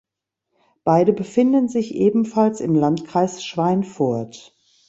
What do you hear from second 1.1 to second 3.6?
befinden sich ebenfalls im Landkreis